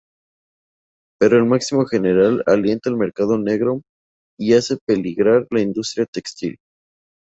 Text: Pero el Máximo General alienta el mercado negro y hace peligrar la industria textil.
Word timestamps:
Pero 1.19 1.37
el 1.37 1.45
Máximo 1.45 1.85
General 1.85 2.41
alienta 2.47 2.89
el 2.89 2.97
mercado 2.97 3.37
negro 3.37 3.83
y 4.35 4.55
hace 4.55 4.77
peligrar 4.87 5.45
la 5.51 5.61
industria 5.61 6.07
textil. 6.11 6.57